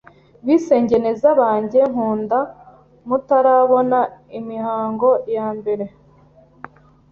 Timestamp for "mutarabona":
3.07-3.99